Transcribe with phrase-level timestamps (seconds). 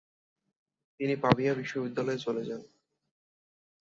[0.99, 2.61] তিনি পাভিয়া বিশ্ববিদ্যালয়ে চলে যান।